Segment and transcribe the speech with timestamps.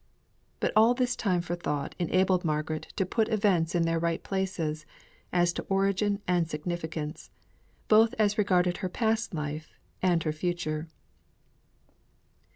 [0.59, 4.83] But all this time for thought enabled Margaret to put events in their right places,
[5.31, 7.29] as to origin and significance,
[7.87, 10.87] both as regarded her past life and her future.